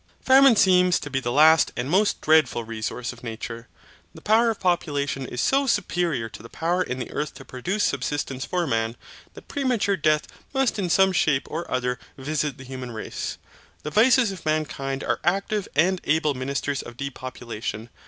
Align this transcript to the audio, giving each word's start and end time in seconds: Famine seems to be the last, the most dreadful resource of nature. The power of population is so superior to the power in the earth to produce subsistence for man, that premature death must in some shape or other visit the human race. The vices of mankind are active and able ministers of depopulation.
Famine 0.19 0.55
seems 0.55 0.99
to 0.99 1.11
be 1.11 1.19
the 1.19 1.31
last, 1.31 1.75
the 1.75 1.83
most 1.83 2.21
dreadful 2.21 2.63
resource 2.63 3.13
of 3.13 3.23
nature. 3.23 3.67
The 4.15 4.21
power 4.21 4.49
of 4.49 4.59
population 4.59 5.27
is 5.27 5.41
so 5.41 5.67
superior 5.67 6.27
to 6.27 6.41
the 6.41 6.49
power 6.49 6.81
in 6.81 6.97
the 6.97 7.11
earth 7.11 7.35
to 7.35 7.45
produce 7.45 7.83
subsistence 7.83 8.43
for 8.43 8.65
man, 8.65 8.95
that 9.35 9.47
premature 9.47 9.95
death 9.95 10.27
must 10.55 10.79
in 10.79 10.89
some 10.89 11.11
shape 11.11 11.45
or 11.51 11.69
other 11.69 11.99
visit 12.17 12.57
the 12.57 12.63
human 12.63 12.89
race. 12.89 13.37
The 13.83 13.91
vices 13.91 14.31
of 14.31 14.43
mankind 14.43 15.03
are 15.03 15.19
active 15.23 15.67
and 15.75 16.01
able 16.05 16.33
ministers 16.33 16.81
of 16.81 16.97
depopulation. 16.97 17.91